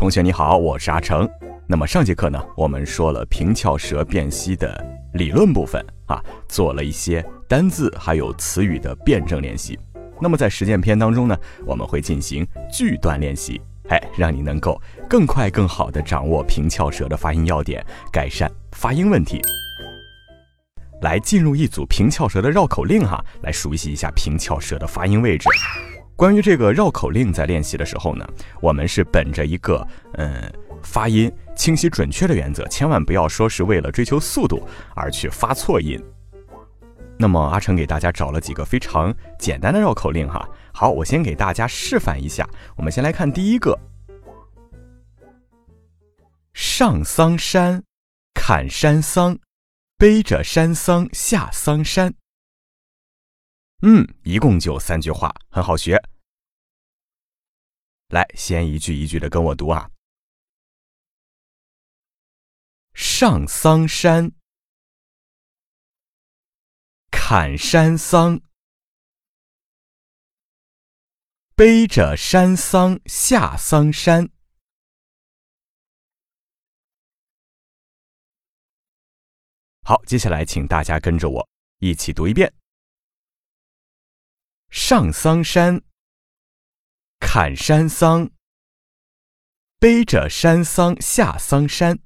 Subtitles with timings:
[0.00, 1.28] 同学你好，我是阿成。
[1.66, 4.82] 那么上节课呢，我们说了平翘舌辨析的
[5.12, 9.78] 理论部分啊，做了一些单字还有词语的辩证练习。
[10.18, 11.36] 那么在实践篇当中呢，
[11.66, 19.38] 我们会进行句段练习，哎，让你能够更快更好的掌握平翘舌的发音要点，改善发音问题。
[21.02, 25.46] 来进入一组平翘舌的绕口令哈，来熟悉一下平翘舌的发音位置。
[26.20, 28.28] 关于这个绕口令，在练习的时候呢，
[28.60, 29.82] 我们是本着一个
[30.18, 34.62] 嗯发音清晰准确的原则，千万不要说是为了追求速度
[34.94, 35.98] 而去发错音。
[37.18, 40.46] 那么阿成给大家找了几个非常简单的绕口令哈。
[40.74, 42.46] 好，我先给大家示范一下。
[42.76, 43.78] 我们先来看第一个：
[46.52, 47.82] 上桑山，
[48.34, 49.38] 砍山桑，
[49.96, 52.12] 背着山桑下桑山。
[53.82, 55.96] 嗯，一共就三句话，很好学。
[58.08, 59.90] 来，先一句一句的跟我读啊。
[62.92, 64.32] 上桑山，
[67.10, 68.38] 砍山桑，
[71.54, 74.28] 背着山桑下桑山。
[79.82, 81.48] 好，接下来请大家跟着我
[81.78, 82.52] 一起读一遍。
[84.70, 85.82] 上桑山，
[87.18, 88.30] 砍山桑，
[89.80, 91.98] 背着山桑下桑山。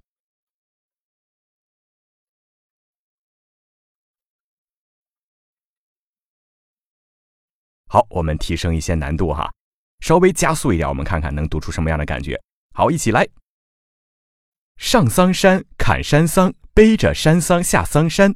[7.87, 9.53] 好，我们提升一些难度哈，
[10.01, 12.41] 稍微加速一点，我们看看能读出什么样的感觉。
[12.73, 13.29] 好，一起来。
[14.79, 18.35] 上桑山，砍山桑，背着山桑下桑山。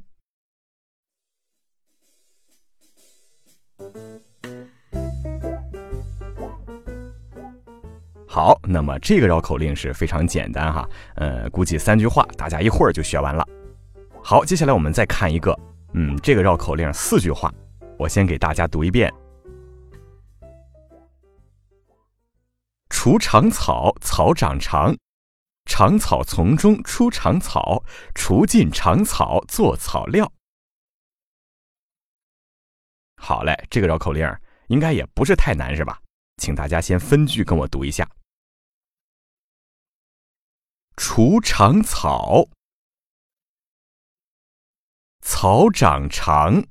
[8.30, 13.42] 好，那么这个绕口令是非常简单哈，呃，估计三句话，大家一会儿就学完了。
[14.22, 15.58] 好，接下来我们再看一个，
[15.94, 17.50] 嗯，这个绕口令四句话，
[17.98, 19.10] 我先给大家读一遍：
[22.90, 24.94] 除长草，草长长；
[25.64, 27.82] 长草丛中出长草，
[28.14, 30.30] 除尽长草做草料。
[33.16, 34.30] 好嘞，这个绕口令
[34.66, 35.98] 应该也不是太难，是吧？
[36.36, 38.06] 请大家先分句跟我读一下。
[41.00, 42.48] 除长草，
[45.20, 46.66] 草长长，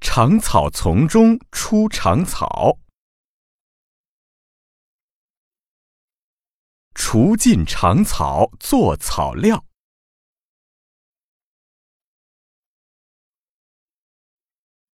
[0.00, 2.80] 长草丛中出长草，
[6.96, 9.64] 除尽长草做草料。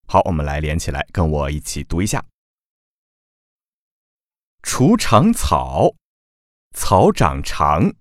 [0.06, 2.22] 好，我们来连起来，跟我一起读一下：
[4.62, 5.94] 除长草。
[6.72, 7.92] 草长长，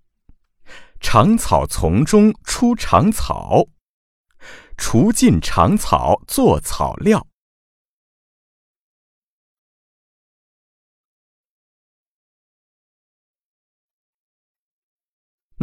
[1.00, 3.68] 长草丛中出长草，
[4.78, 7.28] 除尽长草做草料。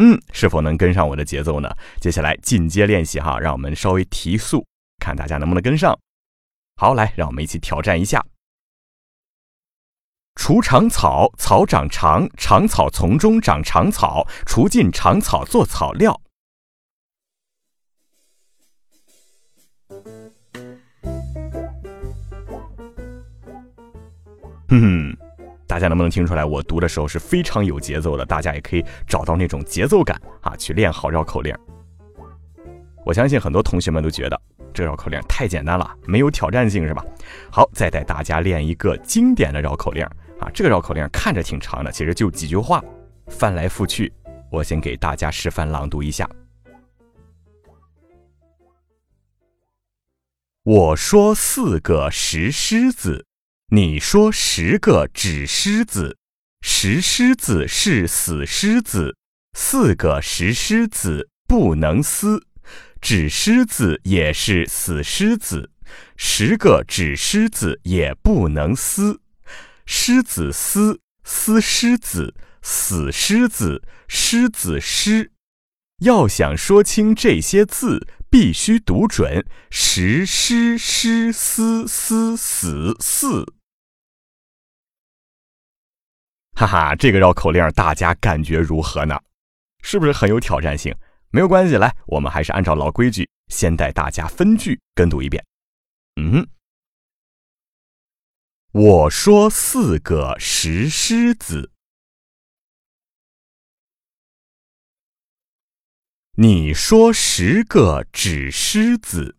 [0.01, 1.69] 嗯，是否能跟上我的节奏呢？
[2.01, 4.65] 接下来进阶练习哈，让我们稍微提速，
[4.99, 5.99] 看大家能不能跟上。
[6.77, 8.25] 好，来，让我们一起挑战一下。
[10.39, 16.19] 除长草，草长长，长草丛中长长草，除尽长草做草料。
[24.69, 25.15] 哼，
[25.67, 26.45] 大家能不能听出来？
[26.45, 31.55] 我读的时候是非常有节奏的，大家也可以找到那种节奏感啊，去练好绕口令。
[33.05, 34.41] 我相信很多同学们都觉得
[34.73, 37.05] 这绕口令太简单了，没有挑战性，是吧？
[37.51, 40.07] 好，再带大家练一个经典的绕口令。
[40.41, 42.83] 啊，这个绕口令看着挺长的，其实就几句话，
[43.27, 44.13] 翻来覆去。
[44.51, 46.29] 我先给大家示范朗读一下。
[50.63, 53.27] 我说四个石狮子，
[53.71, 56.17] 你说十个纸狮子。
[56.61, 59.17] 石狮子是死狮子，
[59.55, 62.45] 四个石狮子不能撕。
[63.01, 65.71] 纸狮子也是死狮子，
[66.17, 69.21] 十个纸狮子也不能撕。
[69.91, 75.33] 狮子撕，撕狮子，死狮子，狮子狮。
[76.03, 83.55] 要想说清这些字，必须读准十狮狮撕撕死四。
[86.55, 89.19] 哈哈，这个绕口令大家感觉如何呢？
[89.83, 90.95] 是不是很有挑战性？
[91.31, 95.43] 没有关系，来，我们还是按照老规矩，先带大家分句跟读一遍。
[96.21, 96.47] 嗯。
[98.73, 101.73] 我说四个石狮子，
[106.37, 109.39] 你说十个纸狮子。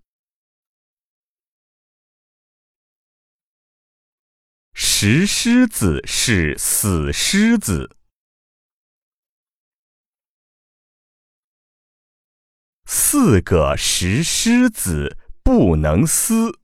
[4.73, 7.95] 石狮子是死狮子，
[12.87, 16.59] 四个石狮子不能撕。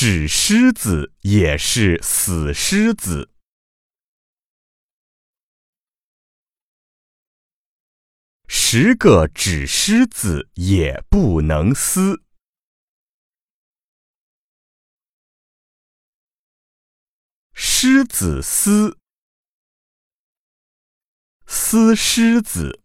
[0.00, 3.34] 纸狮子也是死狮子，
[8.46, 12.22] 十个纸狮子也不能撕。
[17.52, 18.96] 狮子撕，
[21.44, 22.80] 撕狮子，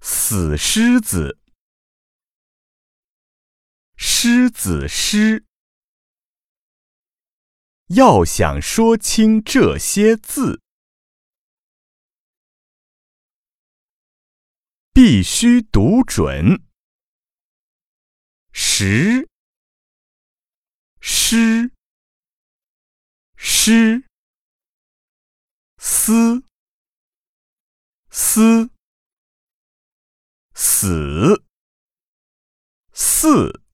[0.00, 1.38] 死狮子。
[4.28, 5.46] 狮子狮，
[7.90, 10.60] 要想说清这些字，
[14.92, 16.60] 必须读准
[18.52, 19.28] 十
[21.00, 21.70] 狮
[23.36, 24.08] 狮
[25.78, 26.42] 思
[28.10, 28.70] 思
[30.52, 31.44] 死
[32.92, 33.65] 四。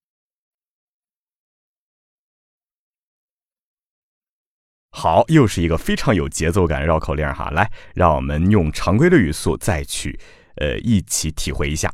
[5.03, 7.51] 好，又是一个非常有节奏感的绕口令哈！
[7.51, 10.17] 来，让我们用常规的语速再去，
[10.59, 11.93] 呃，一起体会一下。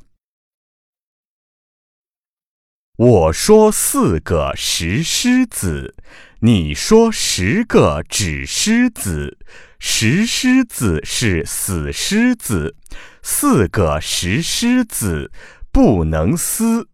[2.98, 5.94] 我说四个石狮子，
[6.40, 9.38] 你说十个纸狮子，
[9.78, 12.76] 石狮子是死狮子，
[13.22, 15.32] 四个石狮子
[15.72, 16.86] 不能撕，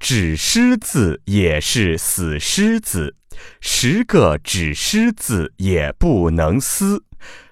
[0.00, 3.14] 纸狮子也是死狮子。
[3.60, 7.04] 十个纸狮子也不能撕，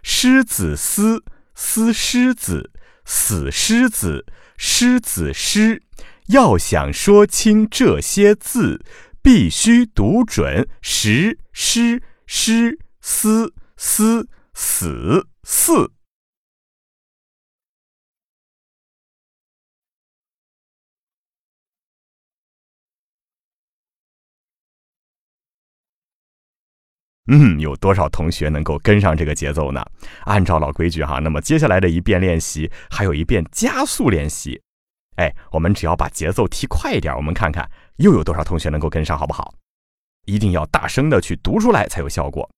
[0.02, 1.22] 狮子撕，
[1.54, 2.70] 撕狮子，
[3.04, 4.24] 死狮子，
[4.56, 5.82] 狮子狮。
[6.28, 8.82] 要想说清这些字，
[9.22, 15.97] 必须读准十狮狮撕撕死四。
[27.30, 29.84] 嗯，有多少同学能够跟上这个节奏呢？
[30.24, 34.60] 按照老规矩哈，那么接下来的一遍练习还有一遍加速练习。
[35.16, 39.54] 哎，我们只要把节奏提快一点，我们看看又有多少同学能够跟上，好不好？
[40.26, 42.48] 一定要大声的去读出来才有效果。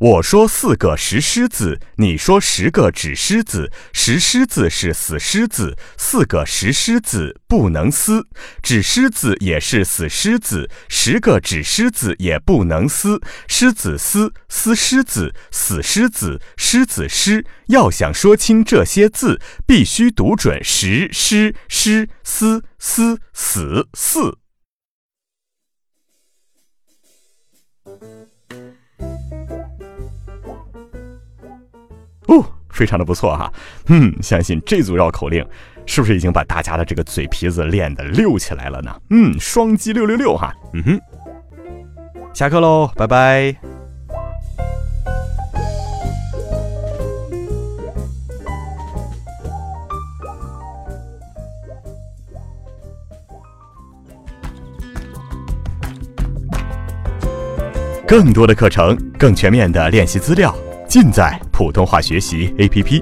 [0.00, 3.70] 我说四个石狮子，你说十个纸狮子。
[3.92, 8.26] 石狮子是死狮子，四个石狮子不能撕。
[8.62, 13.20] 纸狮子也是死狮子，十个纸狮子也不能撕。
[13.46, 17.44] 狮子撕，撕狮子，死狮子，狮子狮。
[17.66, 24.38] 要想说清这些字，必须读准石狮狮撕撕死四。
[32.80, 33.52] 非常的不错哈，
[33.88, 35.46] 嗯，相信这组绕口令
[35.84, 38.90] 是不是已经把大家的这个嘴皮子练得溜起来了呢？
[39.10, 41.00] 嗯，双击六六六哈，嗯哼，
[42.32, 43.54] 下课喽，拜拜。
[58.08, 60.56] 更多的课程，更全面的练习资料。
[60.90, 63.00] 尽在普通话学习 APP，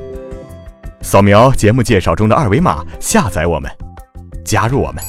[1.01, 3.71] 扫描节目介绍中的二维码下载我们，
[4.45, 5.03] 加入我们。